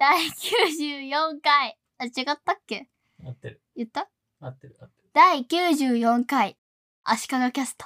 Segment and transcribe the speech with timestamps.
[0.00, 1.76] 第94回。
[1.98, 2.88] あ、違ったっけ？
[3.22, 3.60] 合ってる。
[3.76, 4.08] 言った？
[4.40, 5.10] 合ってる、合ってる。
[5.12, 6.56] 第94回。
[7.04, 7.84] 足利キャスト。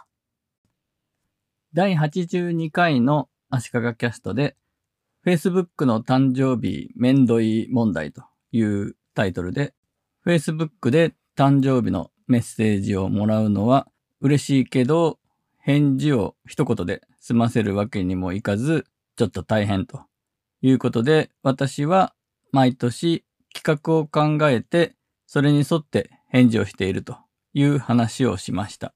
[1.72, 4.56] 第82回の足利キャストで、
[5.27, 8.22] Facebook の誕生日めんどい問題と
[8.53, 9.74] いうタイトルで、
[10.24, 13.88] Facebook で誕生日のメッセージをもらうのは
[14.21, 15.19] 嬉しいけど、
[15.58, 20.02] 返事を一言で済ませるわけにもいかず、ちょっと大変と
[20.66, 22.15] いうことで、私は
[22.51, 27.19] 毎年企画を考えて、それに沿って返事をしていると
[27.52, 28.95] いう話をしました。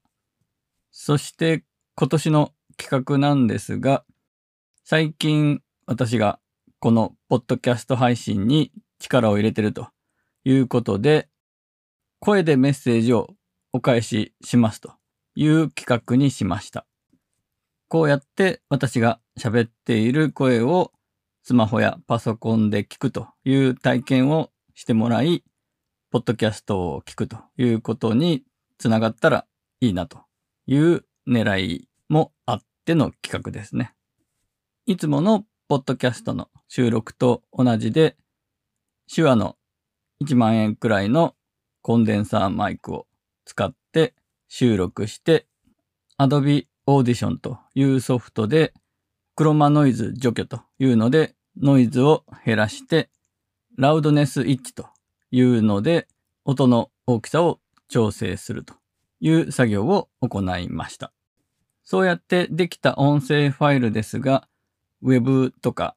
[0.89, 1.63] そして
[1.93, 4.03] 今年の企画なんですが、
[4.83, 6.39] 最近私が
[6.79, 9.89] このポッドキャスト配信に力を入れてると
[10.45, 11.29] いうことで、
[12.19, 13.27] 声でメッセージを
[13.73, 14.93] お返ししますと
[15.35, 16.87] いう企画にしました。
[17.89, 20.91] こうやって私が喋っている声を
[21.43, 25.43] スマホやパソコンで聞くという体験をしてもらい、
[26.11, 28.43] ポッドキャストを聞くということに
[28.77, 29.45] つながったら
[29.81, 30.19] いいなと
[30.67, 33.93] いう狙いもあっての企画ですね。
[34.85, 38.17] いつものポッドキャストの収録と同じで、
[39.13, 39.55] 手話の
[40.23, 41.35] 1万円くらいの
[41.81, 43.05] コンデンサーマイクを
[43.45, 44.15] 使って
[44.47, 45.45] 収録して、
[46.19, 48.73] Adobe Audition というソフトで、
[49.39, 53.09] クロマノイズ除去というので、ノイズを減らして、
[53.77, 54.89] ラウドネスイッチと
[55.31, 56.09] いうので、
[56.43, 58.73] 音の大きさを調整すると
[59.21, 61.13] いう作業を行いました。
[61.85, 64.45] そうやってできた音声ファイルですが、
[65.01, 65.95] Web とか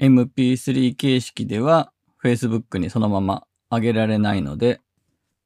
[0.00, 4.80] MP3 形式では Facebook にそのまま上げられないので、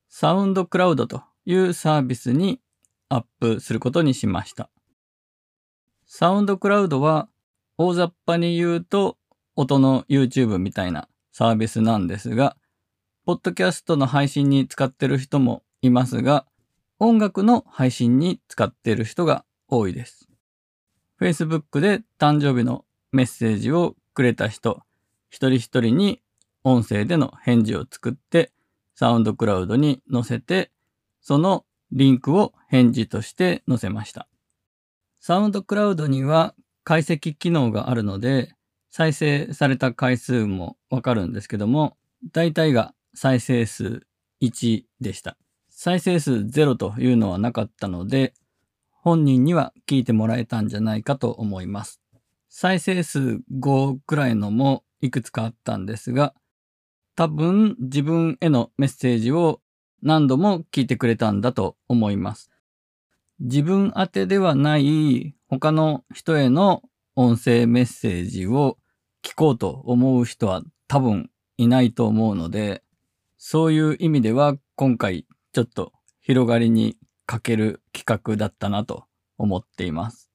[0.09, 2.63] サウンドクラウドというサービスに
[3.11, 4.71] アップすることにしました。
[6.13, 7.29] サウンドクラウドは
[7.79, 9.17] 大雑把に言うと
[9.55, 12.57] 音の YouTube みたいなサービスなんですが、
[13.25, 16.47] ポッドキャストの配信に使ってる人もいますが、
[16.99, 20.29] 音楽の配信に使ってる人が多いです。
[21.21, 24.83] Facebook で誕生日のメッセージをくれた人、
[25.31, 26.21] 一人一人に
[26.65, 28.51] 音声での返事を作って、
[28.97, 30.73] サウンドクラウドに載せて、
[31.21, 34.27] そのリンクを返事として載せました。
[35.21, 38.55] サウンドクラウドには解析機能があるので、
[38.91, 41.99] 再生された回数もわかるんですけども、
[42.33, 44.07] 大体が再生数
[44.43, 45.37] 1でした。
[45.69, 48.33] 再生数0というのはなかったので、
[48.91, 52.01] 本人には聞いてもらえたんじゃないかと思います。
[52.49, 56.35] 再生数5くらいのもいくつかあったんですが、
[57.15, 59.61] 多分自分へのメッセージを
[60.03, 62.51] 何度も聞いてくれたんだと思います。
[63.41, 66.83] 自分宛てではない他の人への
[67.17, 68.77] 音声メッセージを
[69.23, 72.83] 聞こうと思う人は多分いないと思うので、
[73.39, 79.05] そういう意味では今回ちょっと広がりに欠ける企画だったなと
[79.39, 80.31] 思っています。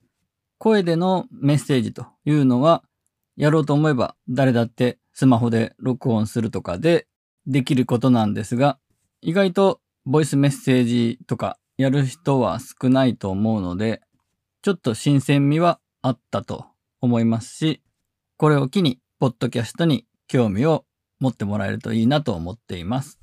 [0.57, 2.83] 声でのメッセージというのは、
[3.37, 7.05] やろうと思えば誰だってスマホで録音するとかで
[7.45, 8.79] できることなんですが、
[9.21, 14.01] 意外とボイスメッセージとかやる人は少ないと思うので、
[14.61, 16.65] ちょっと新鮮味はあったと
[17.01, 17.81] 思いますし、
[18.37, 20.85] これを機に、ポッドキャストに興味を
[21.19, 23.19] 持ってもらえるといいなと思っています。